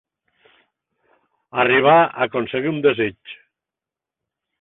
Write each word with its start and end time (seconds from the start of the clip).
Arribar 1.63 1.97
a 1.97 2.07
aconseguir 2.27 2.71
un 2.73 2.79
desig. 2.87 3.35